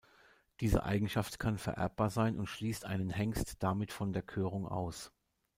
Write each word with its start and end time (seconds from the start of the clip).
Diese 0.61 0.81
Eigenschaft 0.83 1.37
kann 1.37 1.59
vererbbar 1.59 2.09
sein 2.09 2.39
und 2.39 2.47
schließt 2.47 2.85
einen 2.85 3.11
Hengst 3.11 3.61
damit 3.61 3.93
von 3.93 4.13
der 4.13 4.23
Körung 4.23 4.67
aus. 4.67 5.11